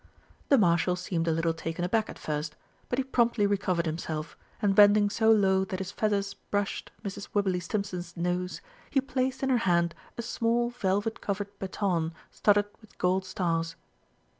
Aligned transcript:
The 0.49 0.57
Marshal 0.57 0.95
seemed 0.95 1.27
a 1.27 1.31
little 1.31 1.53
taken 1.53 1.85
aback 1.85 2.09
at 2.09 2.17
first, 2.17 2.55
but 2.89 2.97
he 2.97 3.03
promptly 3.03 3.45
recovered 3.45 3.85
himself, 3.85 4.35
and 4.59 4.73
bending 4.73 5.11
so 5.11 5.29
low 5.31 5.63
that 5.65 5.77
his 5.77 5.91
feathers 5.91 6.33
brushed 6.33 6.89
Mrs. 7.03 7.27
Wibberley 7.35 7.59
Stimpson's 7.59 8.17
nose, 8.17 8.61
he 8.89 8.99
placed 8.99 9.43
in 9.43 9.49
her 9.49 9.57
hand 9.57 9.93
a 10.17 10.23
small 10.23 10.71
velvet 10.71 11.21
covered 11.21 11.49
baton 11.59 12.15
studded 12.31 12.65
with 12.81 12.97
gold 12.97 13.25
stars. 13.25 13.75